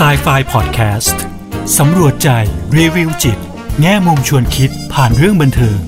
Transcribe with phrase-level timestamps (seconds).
[0.00, 1.16] s i ไฟ Podcast
[1.78, 2.28] สำรวจใจ
[2.78, 3.38] รีวิวจิต
[3.80, 5.78] แง่มุมชวนคิดผ่านเรื่องบันเทิง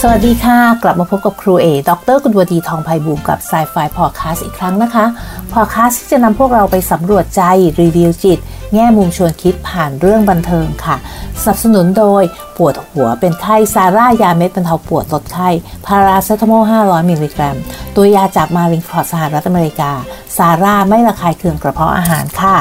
[0.00, 5.04] สวัสดีค่ะ กลับมาพบกับครูเอ ดรกุลวดีทองไพบูลกับ s ายไฟพอดแคสต์อีกครั้งนะคะ
[5.52, 7.42] พอดแคสต์ที่จะนำพวกเราไปสำรวจใจ
[7.80, 8.38] รีวิวจิต
[8.74, 10.96] แง่มุมชวนคิดผ่านเรื่องบันเทิงค่ะ
[11.42, 12.22] สนับสนุนโดย
[12.64, 15.48] ปวดหัวเป็นไข้ซาร่ายาเม็ดบรรเทาปวดลดไข้
[15.86, 17.56] พาราเซตามอล 500 มิลลิกรัม
[17.96, 19.92] ตัวยาจาก Mallinckrodt สหรัฐอเมริกา
[20.36, 22.58] ซาร่าไม่ระคายเคืองกระเพาะอาหารค่ะ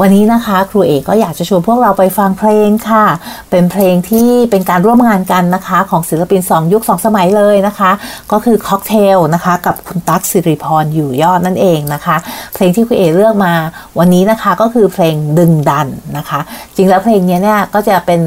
[0.00, 3.06] วันนี้นะคะครูเอกก็อยากจะชวนพวกเราไปฟังเพลงค่ะ
[3.50, 7.90] เป็นเพลงที่เป็นการร่วมงานกันนะคะ ของศิลปิน 2 ยุค 2 สมัยเลยนะคะ
[8.32, 12.16] ก็คือค็อกเทลนะคะกับคุณตั๊กสิริพรอยู่ยอดนั่นเองนะคะ
[12.54, 13.52] เพลงที่ครูเอกเลือกมา
[13.98, 16.40] วันนี้นะคะก็คือเพลงดึงดันนะคะ
[16.76, 18.20] จริงแล้วเพลงนี้เนี่ยก็จะเป็น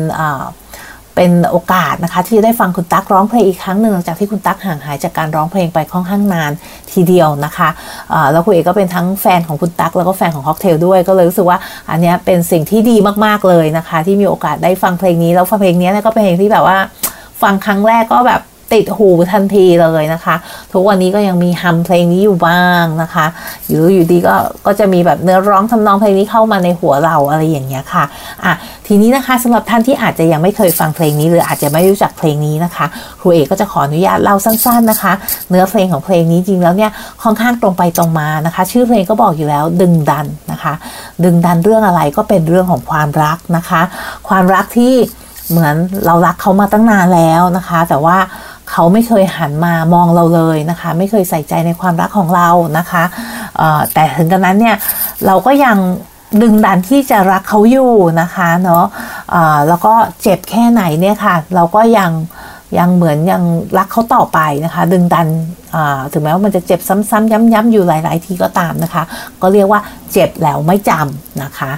[1.16, 6.52] เป็นโอกาสนะคะ ที่จะได้ฟังคุณตั๊กร้องเพลงอีกครั้งหนึ่งหลังจากที่คุณตั๊กห่างหายจากการร้องเพลงไปค่อนข้างนาน
[6.92, 7.70] ทีเดียวนะคะ
[8.32, 11.58] แล้วคุณเอกก็เป็นทั้งแฟนของคุณตั๊กแล้วก็แฟนของค็อกเทลด้วยก็เลยรู้สึกว่า
[11.90, 16.78] อันนี้เป็นสิ่งที่ดีมากๆเลยนะคะ ที่มีโอกาสได้ฟังเพลงนี้แล้วฟังเพลงนี้ก็เป็นเพลงที่แบบว่า
[17.42, 18.42] ฟังครั้งแรกก็แบบ
[18.74, 20.36] ติดหูทันทีเลยนะคะ
[20.74, 23.26] ทุกวันนี้ก็ยังมีฮัมเพลงนี้อยู่บ้างนะคะ
[23.70, 28.04] อยู่อยู่ดีก็ก็จะมีแบบเนื้อร้องทำนองเพลงนี้เข้ามาในหัวเราอะไรอย่างเงี้ยค่ะ
[28.46, 28.54] อะ
[28.88, 32.86] ทีนี้นะคะสำหรับท่านที่อาจจะยังไม่เคยฟังเพลงนี้หรืออาจจะไม่รู้จักเพลงนี้นะคะ
[33.20, 35.14] ครูเอกก็จะขออนุญาตเล่าสั้น ๆนะคะ
[35.50, 36.92] เนื้อเพลงของเพลงนี้จริงแล้วเนี่ย
[37.24, 40.74] ค่อนข้างตรงไปตรงมานะคะ ชื่อเพลงก็บอกอยู่แล้วดึงดันนะคะ
[41.24, 43.82] ดึงดันเรื่องอะไรก็เป็นเรื่องของความรักนะคะ
[44.28, 44.94] ความรักที่
[45.52, 48.18] เหมือนเรารักเขามาตั้งนานแล้วนะคะ แต่ว่า
[48.74, 53.04] เขาไม่เคยหันมามองเราเลยนะคะ ไม่เคยใส่ใจในความรักของเรานะคะ
[53.94, 54.76] แต่ถึงกระนั้นเนี่ย
[55.26, 55.78] เราก็ยัง
[56.42, 62.12] ดึงดันที่จะรักเขาอยู่นะคะเนาะะแล้วก็เจ็บแค่ไหนเนี่ยค่ะ เราก็ยัง
[62.78, 63.44] ยังเหมือนยัง
[63.78, 65.28] รักเขาต่อไปนะคะ ดึงดัน
[65.76, 69.04] อ่าถึงแม้ว่ามันจะเจ็บซ้ำๆย้ำๆอยู่หลาย ๆ ทีก็ตามนะคะ
[69.42, 69.82] ก็เรียกว่า
[70.12, 71.72] เจ็บแล้วไม่จำนะคะ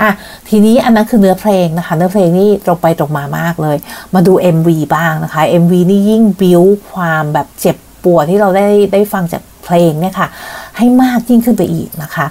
[0.00, 0.10] อะ
[0.48, 3.76] ทีนี้อันนั้นคือเนื้อเพลงนะคะ เนื้อเพลงนี่ตรงไปตรงมามากเลย
[4.14, 10.28] มาดู MV บ้างนะคะ MV นี่ยิ่งบิวความแบบเจ็บปวดที่เราได้ได้ฟังจากเพลงเนี่ยค่ะ
[10.76, 12.26] ให้มากยิ่งขึ้นไปอีกนะคะ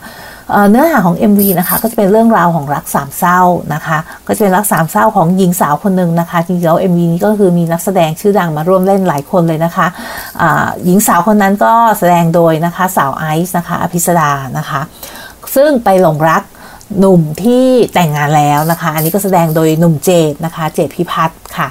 [0.70, 3.40] เนื้อหาของ MV นะคะก็จะเป็นเรื่องราวของรักสามเศร้า
[3.74, 9.88] นะคะ ก็จะเป็นรักสามเศร้าของหญิงสาวคนหนึ่งนะคะจริงๆแล้ว MV นี้ก็คือมีนักแสดงชื่อดังมาร่วมเล่นหลายคนเลยนะคะ
[10.86, 14.81] หญิงสาวคนนั้นก็แสดงโดยนะคะสาวไอซ์นะคะอภิสดานะคะ
[15.56, 16.44] ซึ่งไปหลงรัก
[17.00, 21.70] หนุ่มที่แต่งงานแล้วนะคะ อันนี้ก็แสดงโดยหนุ่มเจดนะคะเจดพิพัฒน์ค่ะ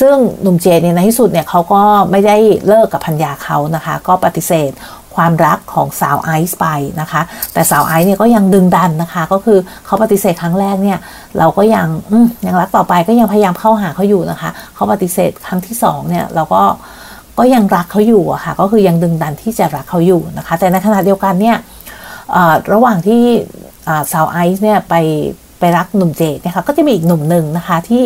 [0.00, 4.70] ซึ่งหนุ่มเจดเนี่ยในที่สุดเนี่ยเขาก็ไม่ได้เลิกกับพัญญาเขานะคะ ก็ปฏิเสธ
[5.18, 6.66] ความรักของสาวไอซ์ไป
[7.00, 10.98] นะคะ แต่สาวไอซ์เนี่ยก็ยังดึงดันนะคะ ก็คือเขาปฏิเสธครั้งแรกเนี่ย
[11.38, 11.86] เราก็ยัง
[12.46, 16.62] ยังรักต่อไปก็ยังพยายามเข้าหาเขาอยู่นะคะเขาปฏิเสธครั้งที่สองเนี่ยเราก็
[17.38, 21.56] ก็ยังรักเขาอยู่อะค่ะก็คือยังดึงดันที่จะรักเขาอยู่นะคะ แต่ในขณะเดียวกันเนี่ย
[22.72, 23.22] ระหว่างที่
[24.12, 24.94] สาวไอซ์เนี่ยไป
[25.58, 28.04] ไปรักหนุ่มเจดนะคะก็จะมีอีกหนุ่มหนึ่งนะคะที่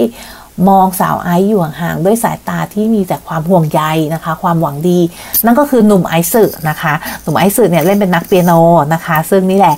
[0.69, 3.83] มองสาวไอซ์อยู่ห่างๆด้วยสายตาที่มีแต่ความห่วงใย
[4.15, 4.99] นะคะ ความหวังดี
[5.45, 6.93] นั่นก็คือหนุ่มไอซ์สึนะคะ
[7.23, 8.53] หนุ่มไอซ์สึเนี่ยเล่นเป็นนักเปียโน
[8.95, 9.77] นะคะ ซึ่งนี่แหละ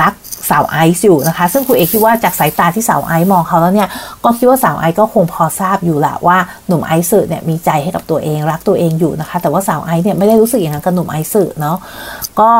[0.00, 0.14] รัก
[0.50, 3.88] สาวไอซ์อยู่นะคะ ซึ่งครูเอกคิดว่าจากสายตาที่สาวไอซ์มองเขาแล้วเนี่ย
[4.24, 11.76] ก็คิดว่าสาวไอซ์ก็คงพอทราบอยู่แหละว่าหนุ่มไอซ์สึเนี่ยมีใจให้กับตัวเองรักตัวเองอยู่นะคะ แต่ว่าสาวไอซ์เนี่ยไม่ได้รู้สึกอย่างนั้นกับหนุ่มไอซ์สึเนาะ
[12.40, 12.50] ก็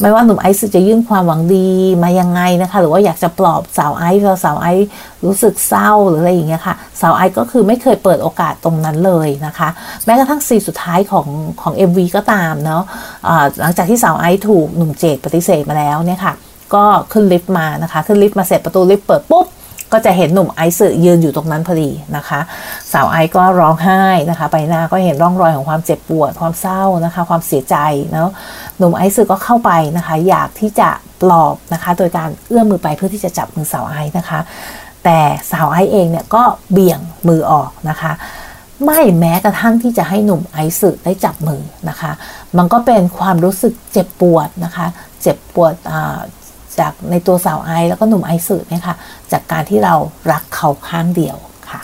[0.00, 1.68] ไม่ว่าหนุ่มไอซ์สึจะยื่นความหวังดี
[2.02, 4.88] มายังไงนะคะ หรือว่าอยากจะปลอบสาวไอซ์พอสาวไอซ์
[5.24, 9.68] รู้สึกเศร้าหรืออะไรอย่างเงี้ยค่ะ สาวไอซ์ก็คือไม่เคยเปิดโอกาสตรงนั้นเลยนะคะ
[10.04, 11.26] แม้กระทั่งซีสุดท้ายของ
[11.62, 12.82] ของ MV ก็ตามเนาะ
[13.28, 16.34] อ่าหลังจากที่สาวไอซ์ถูกหนุ่มเจดปฏิเสธมาแล้วเนี่ยค่ะ
[16.74, 19.46] ก็ขึ้นลิฟต์มานะคะ ขึ้นลิฟต์มาเสร็จประตูลิฟต์เปิดปุ๊บ
[19.92, 22.40] ก็จะเห็นหนุ่มไอซ์สึยืนอยู่ตรงนั้นพอดีนะคะ
[22.92, 27.76] สาวไอซ์ก็ร้องไห้นะคะ ใบหน้าก็เห็นร่องรอยของความเจ็บปวด ความเศร้านะคะ ความเสียใจ
[28.12, 28.30] เนาะ
[28.78, 30.88] หนุ่มไอซ์สึก็เข้าไปนะคะ อยากที่จะ
[31.22, 34.40] ปลอบนะคะ โดยการเอื้อมมือไปเพื่อที่จะจับมือสาวไอซ์นะคะ
[35.04, 35.18] แต่
[35.52, 36.42] สาวไอซ์เองเนี่ยก็
[36.72, 38.12] เบี่ยงมือออกนะคะ
[38.84, 42.12] ไม่แม้กระทั่งที่จะให้หนุ่มไอซ์สึได้จับมือนะคะ
[42.56, 44.86] มันก็เป็นความรู้สึกเจ็บปวดนะคะ
[45.22, 46.18] เจ็บปวดอ่า
[46.80, 48.96] จากในตัวสาวไอซ์แล้วก็หนุ่มไอซ์สึเนี่ยค่ะ
[49.32, 49.94] จากการที่เรา
[50.32, 51.36] รักเขาข้างเดียว
[51.70, 51.80] ค่ะ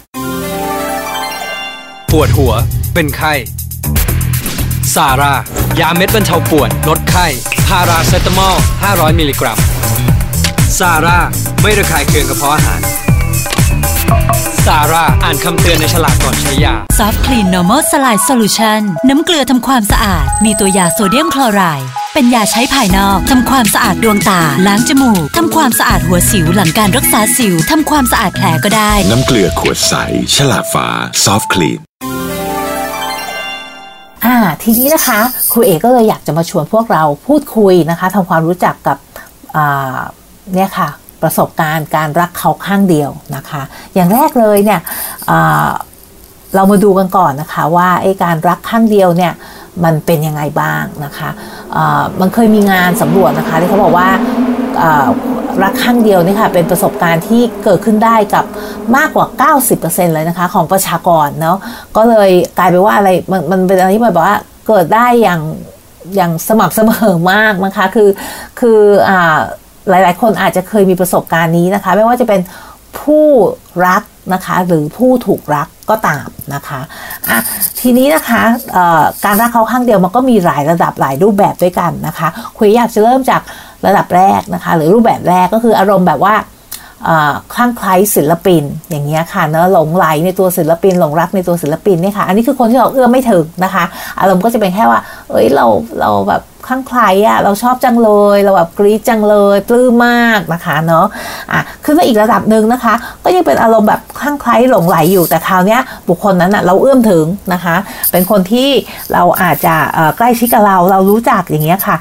[2.13, 2.53] ปวดหัว
[2.95, 3.33] เป็นไข้
[4.95, 5.35] ซาร่า
[5.81, 7.27] ยาเม็ดบรรเทาปวด ลดไข้
[7.69, 8.57] พาราเซตามอล
[8.87, 9.59] 500 มิลลิกรัม
[10.79, 11.19] ซาร่า
[11.63, 12.81] ไม่ระคายเคืองกระเพาะอาหาร
[14.67, 29.95] ซาร่าอ่านคำเตือนในฉลากก่อนใช้ยา Soft Clean normal saline solutionน้ำเกลือทำความสะอาด มีตัวยาโซเดียมคลอไรด์ เป็นยาใช้ภายนอกทำความสะอาดดวงตา ล้างจมูกทำความสะอาดหัวสิวหลังการรักษาสิวทำความสะอาดแผลก็ได้ น้ำเกลือขวดใส
[30.35, 30.87] ฉลากฟ้า
[31.25, 31.81] ซอฟต์คลีน
[34.63, 35.21] ทีนี้นะคะ
[35.53, 38.99] ครูเอกก็เลยอยากจะมาชวนพวกเราพูดคุยนะคะทำความรู้จักกับ
[40.55, 40.89] เนี่ยค่ะ
[41.23, 43.63] ประสบการณ์การรักเขาข้างเดียวนะคะ
[43.95, 44.81] อย่างแรกเลยเนี่ย
[46.55, 49.33] เรามาดูกันก่อนนะคะว่าไอ้การรักข้างเดียวเนี่ย
[49.85, 51.31] มันเป็นยังไงบ้างนะคะ
[52.21, 54.09] มันเคยมีงานสำรวจนะคะที่เขาบอกว่า
[55.63, 58.45] รักข้างเดียวนี่ค่ะเป็นประสบการณ์ที่เกิดขึ้นได้กับ
[58.97, 61.59] มากกว่า 90%เลยนะคะของประชากรเนาะ
[61.97, 64.37] ก็เลยกลายไปว่าอะไรมันมันเป็นอะไรที่แบบว่า
[64.69, 65.41] เกิดได้อย่าง
[66.17, 68.09] อย่างสม่ำเสมอมากนะคะคือ
[68.61, 69.39] คืออ่า
[69.89, 72.41] หลายๆ คนอาจจะเคยมีประสบการณ์นี้นะคะ ไม่ว่าจะเป็น
[73.01, 73.27] ผู้
[73.87, 74.03] รัก
[74.35, 76.81] นะคะหรือผู้ถูกรัก ก็ตามนะคะ
[77.29, 77.39] อะ
[77.81, 78.43] ทีนี้นะคะ
[79.25, 82.29] การรักเขาข้างเดียวมันก็มีหลายระดับหลายรูปแบบด้วยกันนะคะ
[82.59, 83.43] คุยอยากจะเริ่มจาก
[83.87, 86.35] ระดับแรกนะคะ หรือรูปแบบแรกก็คืออารมณ์แบบว่า
[87.55, 93.85] คลั่งไคล้ศิลปินอย่างเงี้ยค่ะเนอะหลงไหลในตัวศิลปินหลงรักในตัวศิลปินเนี่ยค่ะ อันนี้คือคนที่เราเอื้อไม่ถึงนะคะ
[94.21, 95.67] อารมณ์ก็จะเป็นแค่ว่า เอ้ยเรา
[96.01, 101.07] เราแบบ ข้างใครอะเราชอบจังเลย เราแบบกรี๊ดจังเลยปลื้มมากนะคะเนาะ
[101.53, 102.95] อะขึ้นมาอีกระดับหนึ่งนะคะ
[103.25, 105.79] ก็ยังเป็นอารมณ์แบบข้างใครหลงไหลอยู่แต่คราวนี้
[106.09, 107.77] บุคคลนั้นอะเราเอื้อมถึงนะคะ
[108.11, 108.69] เป็นคนที่
[109.13, 109.75] เราอาจจะ
[110.17, 111.97] ใกล้ชิดกับเราเรารู้จักอย่างเงี้ยค่ะ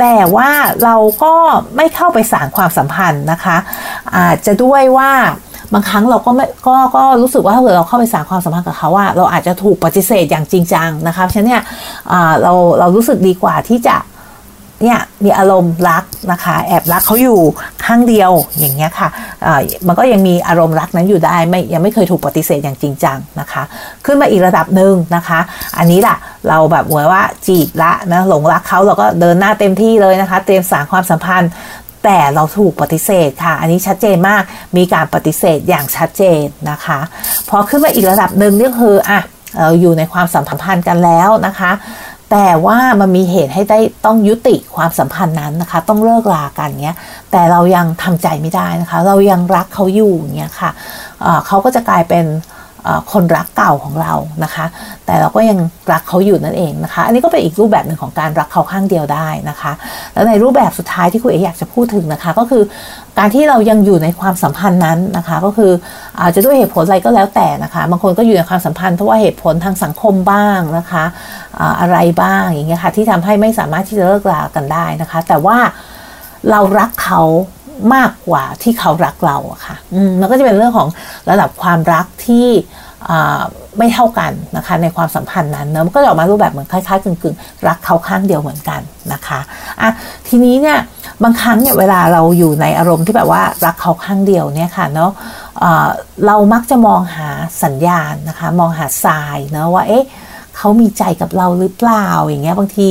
[0.00, 0.50] แต่ว่า
[0.84, 1.34] เราก็
[1.76, 3.56] ไม่เข้าไปสานความสัมพันธ์นะคะ
[4.16, 5.12] อาจจะด้วยว่า
[5.74, 11.62] บางครั้งเราก็ไม่ก็ก็รู้สึกว่าถ้าเกิดเราเข้าไปสานความสัมพันธ์กับเขาว่าเราอาจจะถูกปฏิเสธอย่างจริงจังนะคะฉะนั้นเนี่ย
[12.42, 13.96] เราเรารู้สึกดีกว่าที่จะ
[14.84, 17.40] เนี่ยมีอารมณ์รักนะคะ แอบรักเขาอยู่
[17.84, 19.08] ข้างเดียวอย่างเงี้ยค่ะ
[19.86, 23.62] มันก็ยังมีอารมณ์รักนั้นอยู่ได้ไม่ยังไม่เคยถูกปฏิเสธอย่างจริงจังนะคะ
[24.04, 25.40] ขึ้นมาอีกระดับหนึ่งนะคะ
[25.78, 26.16] อันนี้แหละ
[26.48, 31.50] เราแบบเหมือนว่าจีบละนะหลงรักเขาเราก็เดินหน้าเต็มที่เลยนะคะ เตรียมสารความสัมพันธ์
[32.04, 34.42] แต่เราถูกปฏิเสธค่ะ อันนี้ชัดเจนมาก
[34.76, 36.98] มีการปฏิเสธอย่างชัดเจนนะคะ
[37.48, 39.20] พอขึ้นมาอีกระดับหนึ่งนี่คืออะ
[39.60, 41.72] เราอยู่ในความสัมพันธ์กันแล้วนะคะ
[42.30, 46.96] แต่ว่ามันมีเหตุให้ได้ต้องยุติความสัมพันธ์นั้นนะคะ ต้องเลิกลากันเนี้ย
[47.30, 50.70] แต่เรายังทำใจไม่ได้นะคะ เรายังรักเขาอยู่เนี้ยค่ะ
[51.46, 52.24] เขาก็จะกลายเป็น
[53.12, 54.12] คนรักเก่าของเรา
[54.44, 54.66] นะคะ
[55.06, 55.58] แต่เราก็ยัง
[55.92, 59.72] รักเขาอยู่นั่นเองนะคะ อันนี้ก็เป็นอีกรูปแบบหนึ่งของการรักเขาข้างเดียวได้นะคะ
[60.14, 62.62] แล้วในรูปแบบสุดท้ายที่คุณเอ๋อยากจะพูดถึงนะคะ ก็คือ
[63.18, 65.72] การที่เรายังอยู่ในความสัมพันธ์นั้นนะคะ ก็คือ
[66.20, 71.04] อาจจะด้วยเหตุผลอะไรก็แล้วแต่นะคะ บางคนก็อยู่ในความสัมพันธ์เพราะว่าเหตุผลทางสังคมบ้างนะคะ
[71.80, 75.58] อะไรบ้างอย่างเงี้ยค่ะที่ทำให้ไม่สามารถที่จะเลิกรากันได้นะคะ แต่ว่า
[76.50, 77.22] เรารักเขา
[77.94, 79.76] มากกว่าที่เขารักเราอะค่ะ
[80.20, 80.88] มันก็จะเป็นเรื่องของ
[81.30, 82.48] ระดับความรักที่
[83.78, 88.80] ไม่เท่ากันนะคะในความสัมพันธ์นั้นเนอะมันก็จะออกมารูปแบบเหมือนคล้ายๆกึ่งๆ รักเขาข้างเดียวเหมือนกัน
[89.12, 89.40] นะคะ
[89.80, 89.90] อะ
[90.28, 90.78] ทีนี้เนี่ย
[91.22, 95.10] บางครั้งเนี่ยเวลาเราอยู่ในอารมณ์ที่แบบว่ารักเขาข้างเดียวเนี่ยค่ะเนาะ
[96.26, 97.28] เรามักจะมองหา
[97.64, 100.04] สัญญาณนะคะมองหาทรายเนาะว่าเอ๊ะ
[100.56, 102.88] เขามีใจกับเราหรือเปล่าอย่างเงี้ยบางที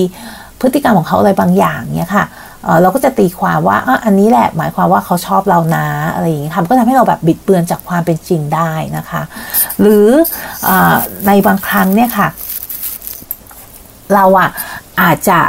[0.62, 2.26] พฤติกรรมของเขาอะไรบางอย่างเนี่ยค่ะ
[2.82, 9.22] เราก็จะตีความว่าอันนี้แหละหมายความว่าเขาชอบเรานะอะไรอย่างนี้ค่ะก็ทำให้เราแบบบิดเบือนจากความเป็นจริงได้นะคะ
[9.82, 10.08] หรือ
[10.68, 10.70] อ
[11.28, 12.28] ในบางครั้งเนี่ยค่ะ
[14.16, 14.50] เราอะ
[15.02, 15.40] อาจจะ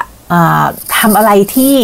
[0.96, 1.75] ทำอะไรที่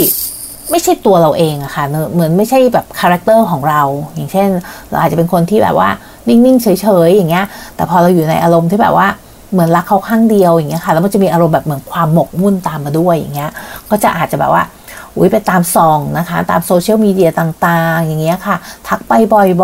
[0.70, 3.82] ไม่ใช่ตัวเราเองอะค่ะเหมือนไม่ใช่แบบ character ของเรา
[4.14, 4.48] อย่างเช่น
[4.90, 5.90] เราอาจจะเป็นคนที่แบบว่า
[6.28, 6.68] นิ่งๆเฉ
[7.06, 7.44] ยๆอย่างเงี้ย
[7.76, 9.08] แต่พอเราอยู่ในอารมณ์ที่แบบว่า
[9.52, 13.50] เหมือนรักเขาข้างเดียวอย่างเงี้ยค่ะ แล้วมันจะมีอารมณ์แบบเหมือนความหมกมุ่นตามมาด้วยอย่างเงี้ย
[13.90, 14.62] ก็จะอาจจะแบบว่า
[15.16, 18.56] อุ้ยไปตามซองนะคะ ตามโซเชียลมีเดียต่างๆ อย่างเงี้ยค่ะ
[18.88, 19.12] ทักไป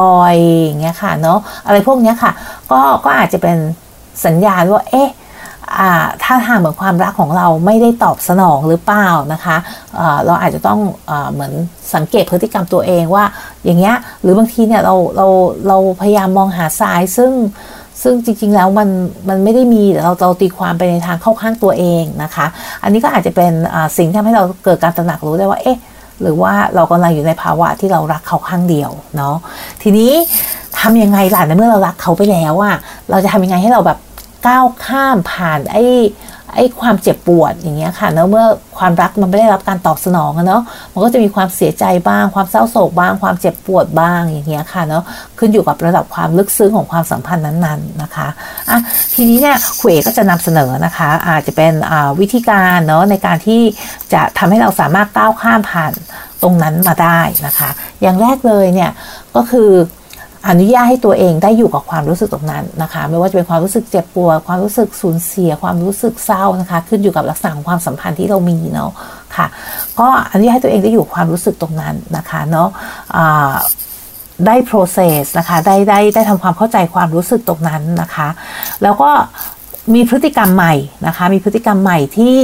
[0.00, 2.33] บ่อยๆอย่างเงี้ยค่ะเนาะอะไรพวกเนี้ยค่ะ
[2.71, 3.57] ก็ก็อาจจะเป็น
[4.25, 5.11] สัญญาณว่าเอ๊ะ
[6.23, 10.80] ถ้าทางเหมือนความรักของเราไม่ได้ตอบสนองหรือเปล่านะคะะเราอาจจะต้อง
[11.11, 11.52] อเหมือน
[11.95, 13.25] สังเกตพฤติกรรมตัวเองว่า
[13.64, 15.26] อย่างเงี้ยหรือบางทีเนี่ยเราเรา
[15.69, 17.33] เราพยายามมองหาสายซึ่ง
[18.02, 18.88] ซึ่งจริง ๆ แล้วมัน
[19.28, 22.47] มันไม่ได้มีเราเราตีความไปในทางเข้าข้างตัวเองนะคะ
[22.83, 23.52] อันนี้ก็อาจจะเป็น
[23.97, 25.78] สิ่งที่ทำให้เราเกิดการตระหนักรู้ได้ว่าเอ๊ะ
[26.23, 29.37] หรือว่าเรากำลังอยู่ในภาวะที่เรารักเขาข้างเดียวเนาะ
[29.83, 30.12] ทีนี้
[30.80, 32.76] ทำยังไงล่ะในเมื่อเรารักเขาไปแล้วอะ
[33.11, 33.99] เราจะทำยังไงให้เราแบบ
[34.47, 35.85] ก้าวข้ามผ่านไอ้
[36.54, 38.47] ไอ้ความเจ็บปวดอย่างเงี้ยค่ะเนาะเมื่อ
[38.78, 45.02] ความรักมันไม่ได้รับการตอบสนองเนาะมันก็จะมีความเสียใจบ้าง ความเศร้าโศกบ้าง ความเจ็บปวดบ้างอย่างเงี้ยค่ะเนาะ
[45.38, 48.28] ขึ้นอยู่กับระดับความลึกซึ้งของความสัมพันธ์นั้นๆนะคะ
[48.71, 48.78] อะ
[49.14, 51.73] ทีนี้เนี่ยคุยก็จะนำเสนอนะคะ อาจจะเป็น
[52.21, 53.62] วิธีการเนาะในการที่
[54.12, 55.92] จะทำให้เราสามารถก้าวข้ามผ่าน
[56.42, 57.71] ตรงนั้นมาได้นะคะ
[58.02, 58.90] อย่างแรกเลยเนี่ย
[59.37, 59.71] ก็คือ
[60.49, 68.90] อนุญาตให้ตัวเองได้อยู่กับความรู้สึกตรงนั้นนะคะ ไม่ว่าจะเป็นความรู้สึกเจ็บปวดความรู้สึกสูญเสีย ความรู้สึกเศร้านะคะ ขึ้นอยู่กับลักษณะของความสัมพันธ์ที่เรามีเนาะ
[69.37, 69.47] ค่ะ
[70.00, 72.68] ก็อนุญาตให้ตัวเองได้อยู่ความรู้สึกตรงนั้นนะคะเนาะ
[74.47, 78.28] ได้ process นะคะได้ได้ได้ทำความเข้าใจความรู้สึกตรงนั้นนะคะ
[78.82, 79.11] แล้วก็
[79.94, 80.75] มีพฤติกรรมใหม่
[81.06, 82.37] นะคะ มีพฤติกรรมใหม่ที่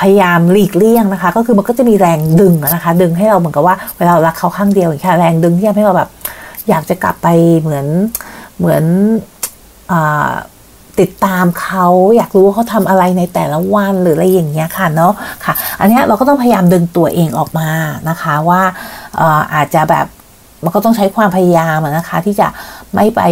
[0.00, 6.10] พยายามหลีกเลี่ยงนะคะ ก็คือมันก็จะมีแรงดึงนะคะ ดึงให้เราเหมือนกับว่าเวลาเรารักเขาข้างเดียวอย่างแรงดึงที่ทำให้เราแบบ
[6.68, 7.28] อยากจะกลับไป
[7.60, 7.86] เหมือน
[8.58, 8.84] เหมือน
[11.00, 15.12] ติดตามเขาอยากรู้ว่าเขาทำอะไรในแต่ละวันหรืออะไรอย่างเงี้ยค่ะเนาะ
[15.44, 17.70] ค่ะ อันนี้เราก็ต้องพยายามดึงตัวเองออกมา
[18.08, 18.62] นะคะว่า
[19.54, 20.06] อาจจะแบบ
[20.64, 22.48] มันก็ต้องใช้ความพยายามนะคะ ที่จะ
[22.94, 23.22] ไม่ไป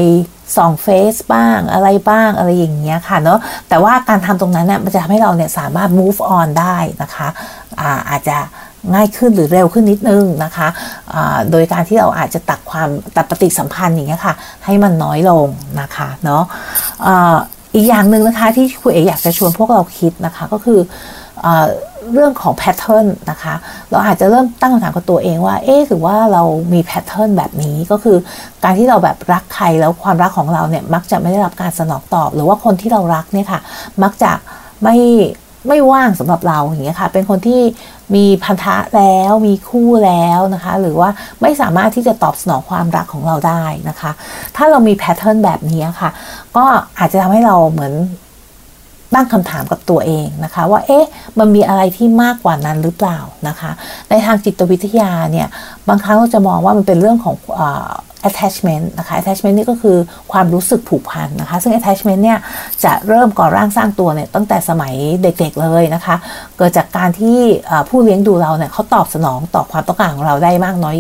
[0.57, 3.38] ส่องเฟซบ้างอะไรบ้างอะไรอย่างเงี้ยค่ะเนาะ
[3.69, 7.29] แต่ว่าการทำตรงนั้นเนี่ยมันจะทำให้เราเนี่ยสามารถ move on ได้นะคะ
[7.81, 8.37] อาอาจจะ
[8.93, 15.47] ง่ายขึ้นหรือเร็วขึ้นนิดนึงนะคะะโดยการที่เราอาจจะตัดความตัดปฏิสัมพันธ์อย่างเงี้ยค่ะ ให้มันน้อยลง
[15.81, 16.43] นะคะเนาะ
[17.75, 20.81] อีกอย่างหนึ่งนะคะที่คุณเอ๋อยากจะชวนพวกเราคิดนะคะก็คือ
[22.12, 23.55] เรื่องของแพทเทิร์นนะคะ
[23.91, 28.17] เราอาจจะเริ่มตั้งคำถามกับตัวเองว่า เอ๊หรือว่าเรามีแพทเทิร์นแบบนี้ก็คือ
[28.64, 33.61] การที่เราแบบรักใครแล้วความรักของเราเนี่ยมักจะไม่ได้รับการสนองตอบ หรือว่าคนที่เรารักเนี่ยค่ะ
[34.03, 34.33] มักจะ
[34.83, 34.97] ไม่
[35.68, 37.61] ไม่ว่างสำหรับเราอย่างเงี้ยค่ะ เป็นคนที่
[38.14, 41.11] มีพันธะแล้วมีคู่แล้วนะคะ หรือว่า
[41.42, 44.11] ไม่สามารถที่จะตอบสนองความรักของเราได้นะคะ
[44.56, 46.11] ถ้าเรามีแพทเทิร์นแบบนี้ค่ะ
[46.56, 46.64] ก็
[46.99, 47.94] อาจจะทำให้เราเหมือน
[49.14, 53.18] ตั้งคำถามกับตัวเองนะคะ ว่าเอ๊ะมันมีอะไรที่มากกว่านั้นหรือเปล่า
[53.49, 53.71] นะคะ
[54.11, 55.49] ในทางจิตวิทยาเนี่ย
[55.88, 57.37] บางครั้งเราจะมองว่ามันเป็นเรื่องของ
[58.28, 59.97] attachment นะคะ attachment นี่ก็คือ
[60.33, 62.38] ความรู้สึกผูกพันนะคะ ซึ่ง attachment เนี่ย
[62.85, 66.16] จะเริ่มก่อร่างสร้างตัวเนี่ยตั้งแต่สมัยเด็กๆเลยนะคะ
[66.59, 67.38] เกิดจากการที่
[67.88, 70.97] ผู้เลี้ยงดูเราเนี่ยเขาตอบสนองต่อความต้องการของเราได้มากน้อย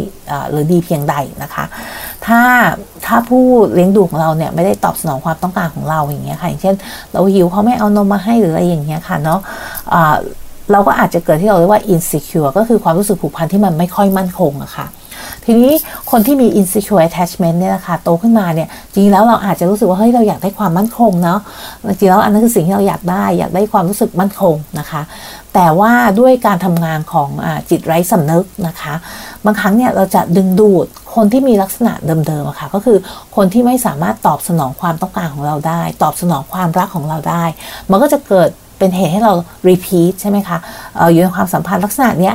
[0.50, 1.64] หรือดีเพียงใดนะคะ
[2.26, 2.40] ถ้า
[3.06, 6.74] ถ้าผู้เลี้ยงดูของเราเนี่ยไม่ได้ตอบสนองความต้องการของเราอย่างเงี้ยค่ะ อย่างเช่น
[7.12, 9.40] เราหิวเขาไม่เอานมมาให้หรืออะไรอย่างเงี้ยค่ะเนาะ
[10.72, 14.86] เราก็อาจจะเกิดที่เราเรียกว่า insecure ก็คือความรู้สึกผูกพันที่มันไม่ค่อยมั่นคงอะค่ะ
[15.46, 15.72] ทีนี้
[16.10, 21.40] คนที่มี insecure attachment เนี่ยนะคะโตขึ้นมาเนี่ยจริงแล้วเราอาจจะรู้สึกว่าเฮ้ยเราอยากได้ความมั่นคงเนาะ
[21.88, 25.02] จริงแล้วอันนั้นคือสิ่งที่เราอยากได้อยากได้ความรู้สึกมั่นคงนะคะ
[25.54, 28.94] แต่ว่าด้วยการทำงานของอจิตไร้สำนึกนะคะ
[29.44, 32.98] บางครั้งเนี่ยเราจะดึงดูดคนที่มีลักษณะเดิมๆะค่ะก็คือ
[33.36, 37.44] คนที่ไม่สามารถตอบสนองความต้องการของเราได้ ตอบสนองความรักของเราได้
[37.90, 39.32] มันก็จะเกิด เป็นเหตุให้เรา
[39.68, 40.58] repeat ใช่ไหมคะ
[41.12, 42.32] อยู่ในความสัมพันธ์ลักษณะนี้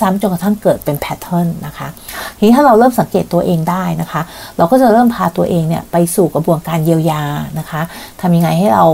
[0.00, 1.88] ซ้ำๆจนกระทั่งเกิดเป็น pattern นะคะ
[2.36, 4.20] ทีนี้ถ้าเราเริ่มสังเกตตัวเองได้นะคะ
[4.56, 7.22] เราก็จะเริ่มพาตัวเองเนี่ยไปสู่กระบวนการเยียวยา
[7.58, 7.80] นะคะ
[8.20, 8.84] ทำยังไงให้เรา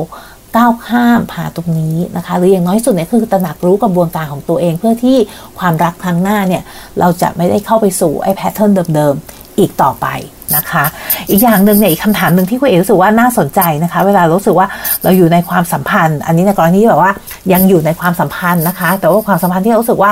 [0.57, 5.17] ก้าวข้ามผ่าตรงนี้นะคะ หรืออย่างน้อยสุดเนี่ยคือตระหนักรู้กระบวนการของตัวเอง เพื่อที่
[5.59, 6.63] ความรักครั้งหน้าเนี่ย
[7.01, 10.07] เราจะไม่ได้เข้าไปสู่ไอ้แพทเทิร์นเดิมๆอีกต่อไป
[10.57, 10.85] นะคะ
[11.31, 14.67] อีกอย่างหนึ่งเนี่ยอีกคำถามหนึ่งที่คุณเอ๋รู้สึกว่าน่าสนใจนะคะ เวลารู้สึกว่า
[15.03, 17.11] เราอยู่ในความสัมพันธ์ อันนี้ในกรณีแบบว่า
[17.53, 20.11] ยังอยู่ในความสัมพันธ์นะคะ แต่ว่าความสัมพันธ์ที่รู้สึกว่า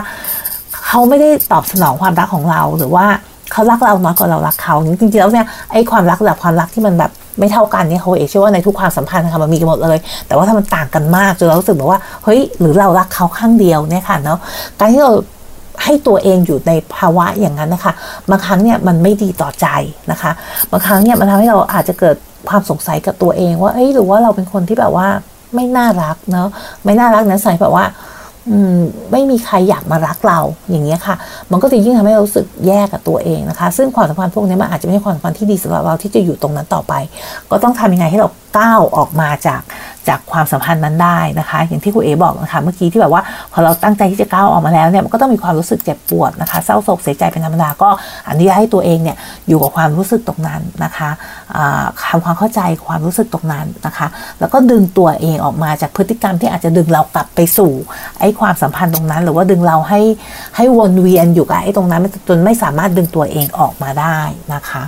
[0.86, 3.06] เขาไม่ได้ตอบสนองความรักของเราหรือว่า
[3.52, 14.38] เขารักเราน้อยกว่าเรารักเขาจริงๆแล้วเนี่ยไอ้ความรักระดับความรักที่มันแบบไม่เท่ากันเนี่ยเขาเอเชื่อว่าในทุกความสัมพันธ์นะคะมันมีกันหมดเลย แต่ว่าถ้ามันต่างกันมากจนเรารู้สึกแบบว่าเฮ้ยหรือเรารักเขาข้างเดียวเนี่ยค่ะเนาะ
[14.78, 15.12] การที่เรา
[15.84, 17.92] ให้ตัวเองอยู่ในภาวะอย่างนั้นนะคะ
[18.30, 19.66] บางครั้งเนี่ยมันไม่ดีต่อใจ
[20.10, 20.30] นะคะ
[20.72, 22.16] บางครั้งเนี่ยมันทำให้เราอาจจะเกิด
[22.48, 25.08] ความสงสัยกับตัวเองว่าเอ้ยหรือว่าเราเป็นคนที่แบบว่า
[25.54, 26.48] ไม่น่ารักเนาะ
[26.84, 27.86] ไม่น่ารักนะใส่แบบว่า
[29.12, 31.16] ไม่มีใครอยากมารักเราอย่างเงี้ยค่ะ
[31.50, 36.94] มันก็จะยิ่งทำให้เรารู้สึกแย่กับตัวเองนะคะ ซึ่งความสัมพันธ์พวกนี้มันอาจจะไม่ใช่ความสัมพันธ์ที่ดีสำหรับเราที่จะอยู่ตรงนั้นต่อไป
[37.50, 39.60] ก็ต้องทำยังไงให้เราก้าวออกมาจาก
[40.08, 47.88] จากความสัมพันธ์นั้นได้นะคะ อย่างที่คุณเอ๋บอกนะคะเมื่อกี้ที่แบบว่าพอเราตั้งใจที่จะก้าวออกมาแล้วเนี่ยมันก็ต้องมีความรู้สึกเจ็บปวดนะคะ เศร้าโศกเสียใจเป็นธรรมดาก็
[48.28, 49.16] อนุญาตให้ตัวเองเนี่ย
[49.48, 51.10] อยู่กับความรู้สึกตรงนั้นนะคะ
[52.08, 54.06] ทำความเข้าใจความรู้สึกตรงนั้นนะคะ
[54.40, 57.72] แล้วก็ดึงตัวเองออกมาจากพฤติกรรมที่อาจจะดึงเรากลับไปสู่
[58.20, 60.00] ไอ้ความสัมพันธ์ตรงนั้น หรือว่าดึงเราให้
[60.56, 64.18] ให้วนเวียนอยู่กับไอ้ตรงนั้นจนไม่สามารถดึงตัวเองออกมาได้
[64.54, 64.82] นะคะ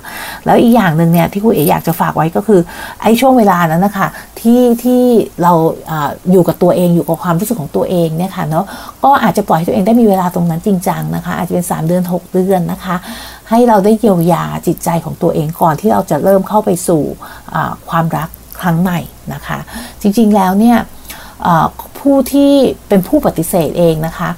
[0.45, 2.61] แล้วอีกอย่างหนึ่งเนี่ยที่คุณเอ๋อยากจะฝากไว้ก็คือ
[3.03, 4.09] ไอ้ช่วงเวลานั้นนะคะ
[4.41, 5.04] ที่ที่
[5.43, 5.53] เรา
[5.91, 5.93] อ
[6.33, 8.65] อยู่กับตัวเองอยู่กับความรู้สึกของตัวเองเนี่ยค่ะเนาะ
[9.05, 12.97] ก็อาจจะปล่อยให้ตัวเองได้มีเวลาตรงนั้นจริงจังนะคะ อาจจะเป็น 3 เดือน 6 เดือนนะคะ
[13.51, 17.03] ให้เราได้เยียวยาจิตใจของตัวเองก่อนที่เราจะเริ่มเข้าไปสู่
[17.91, 18.29] ความรัก
[18.61, 19.01] ครั้งใหม่
[19.35, 19.59] นะคะ
[20.01, 20.79] จริงๆแล้วเนี่ย
[21.99, 22.53] ผู้ที่
[22.89, 24.31] เป็นผู้ปฏิเสธเองนะคะ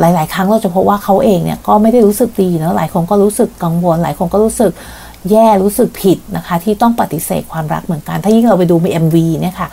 [0.00, 4.72] หลาย ๆ ครั้งเราจะพบว่าเขาเองเนี่ยก็ไม่ได้รู้สึกดีเนาะหลายคนก็รู้สึกกังวล หลายคนก็รู้สึก
[5.30, 9.68] แย่รู้สึกผิดนะคะ ที่ต้องปฏิเสธความรักเหมือนกัน ถ้ายิ่งเราไปดูมี MV เนี่ยค่ะ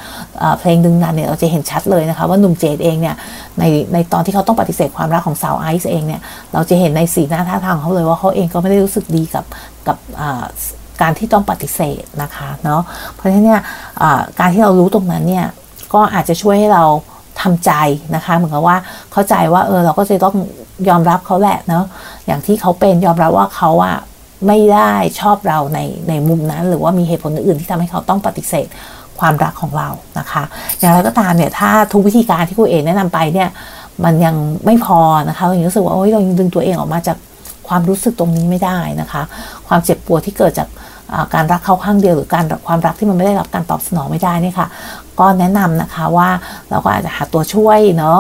[0.60, 3.16] เพลงดึงนั้นเนี่ยเราจะเห็นชัดเลยนะคะ ว่าหนุ่มเจดเองเนี่ย
[3.60, 3.64] ใน
[3.94, 6.22] ในตอนที่เขาต้องปฏิเสธความรักของสาวไอซ์เองเนี่ย
[6.54, 9.46] เราจะเห็นในสีหน้าท่าทางเขาเลยว่าเขาเองก็ไม่ได้รู้สึกดีกับ
[9.88, 9.98] กับ
[11.02, 12.82] การที่ต้องปฏิเสธนะคะเนาะ
[13.14, 13.62] เพราะฉะนั้นเนี่ย
[14.40, 15.46] การที่เรารู้ตรงนั้นเนี่ย
[15.94, 16.84] ก็อาจจะช่วยให้เรา
[17.42, 17.72] ทำใจ
[18.16, 18.78] นะคะ เหมือนกับว่า
[19.12, 20.36] เข้าใจว่าเออเราก็จะต้อง
[20.90, 21.84] ยอมรับเขาแหละเนาะ
[22.28, 23.98] อย่างที่เขาเป็นยอมรับว่าเขาอะ
[24.46, 25.80] ไม่ได้ชอบเราใน
[26.10, 28.68] ในมุมนั้น หรือว่ามีเหตุผลอื่นที่ทำให้เขาต้องปฏิเสธ
[29.20, 29.90] ความรักของเรา
[30.20, 30.44] นะคะ
[30.80, 33.50] อย่างไรก็ตามเนี่ยถ้าทุกวิธีการที่คุณเอกแนะนำไปเนี่ย
[34.04, 37.18] มันยังไม่พอนะคะเรายังรู้สึกว่าโอ้ยเรายังดึงตัวเองออกมาจาก
[37.68, 39.22] ความรู้สึกตรงนี้ไม่ได้นะคะ
[39.68, 40.68] ความเจ็บปวดที่เกิดจาก
[41.34, 44.68] การรักเขาข้างเดียวหรือการความรักที่มันไม่ได้รับการตอบสนองไม่ได้นี่ค่ะ
[45.20, 46.30] ก็แนะนำนะคะว่า
[46.70, 48.20] เราก็อาจจะหาตัวช่วยเนาะ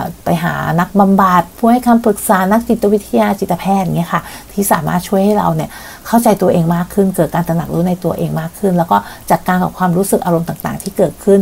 [0.24, 4.22] ไปหานักบำบัดผู้ให้คำปรึกษานักจิตวิทยาจิตแพทย์อย่างเงี้ยค่ะ
[4.52, 5.70] ที่สามารถช่วยให้เราเนี่ย
[6.06, 8.96] เข้าใจตัวเองมากขึ้น เกิดการตระหนักรู้ในตัวเองมากขึ้น แล้วก็
[9.30, 11.38] จัดการกับความรู้สึกอารมณ์ต่างๆ ที่เกิดขึ้น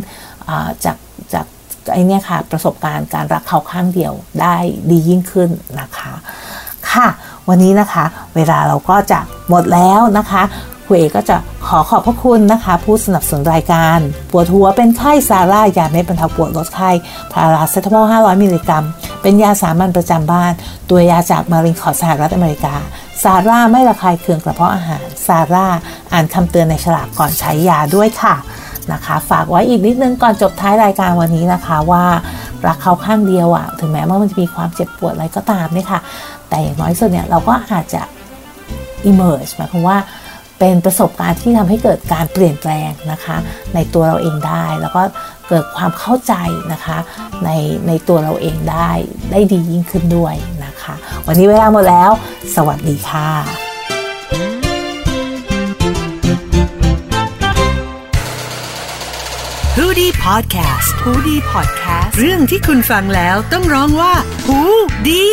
[0.84, 0.96] จาก
[1.34, 1.46] จาก
[1.92, 4.56] ไอเนี่ยค่ะประสบการณ์การรักเขาข้างเดียวได้
[4.90, 6.12] ดียิ่งขึ้นนะคะ
[6.92, 7.08] ค่ะ
[7.48, 8.04] วันนี้นะคะ
[8.36, 10.42] เวลาเราก็จะหมดแล้วนะคะ
[10.88, 11.36] คุยก็จะ
[11.66, 13.98] ขอขอบพระคุณนะคะ ผู้สนับสนุนรายการ
[14.30, 16.90] ปวดหัวเป็นไข้ซาร่ายาเม็ดบรรเทาปวดลดไข้
[17.32, 18.84] พาราเซตามอล 500 มิลลิกรัม
[19.22, 20.52] เป็นยาสามัญประจำบ้าน
[20.90, 22.74] ตัวยาจากมารินคอสหรัฐอเมริกา
[23.22, 25.66] ซาร่าไม่ระคายเคืองกระเพาะอาหาร ซาร่า
[26.12, 28.36] อ่านคำเตือนในฉลากก่อนใช้ยาด้วยค่ะ
[28.92, 32.04] นะคะ ฝากไว้อีกนิดนึงก่อนจบท้ายรายการวันนี้นะคะว่า
[32.66, 36.00] รักเขาข้างเดียวอะถึงแม้ว่ามันจะมีความเจ็บปวดอะไรก็ตามเนี่ยค่ะ
[36.48, 38.02] แต่อย่างน้อยสุดเนี่ยเราก็อาจจะ
[39.10, 39.98] emerge หมายความว่า
[40.58, 43.36] เป็นประสบการณ์ที่ทำให้เกิดการเปลี่ยนแปลงนะคะ
[43.74, 45.02] ในตัวเราเองได้ แล้วก็
[45.48, 46.34] เกิดความเข้าใจ
[46.72, 46.98] นะคะ
[47.44, 47.50] ใน
[47.86, 48.90] ในตัวเราเองได้
[49.30, 50.94] ได้ดียิ่งขึ้นด้วยนะคะ
[51.26, 52.10] วันนี้เวลาหมดแล้ว
[52.56, 53.30] สวัสดีค่ะ
[59.76, 64.12] ฮูดี้พอดแคสต์ฮูดี้พอดแคสต์เรื่องที่คุณฟังแล้วต้องร้องว่า
[64.46, 64.60] ฮู
[65.08, 65.24] ดี